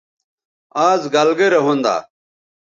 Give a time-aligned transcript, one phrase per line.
[0.89, 1.95] آز گَلگرے ھوندا